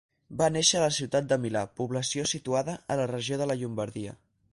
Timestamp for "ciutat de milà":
0.95-1.61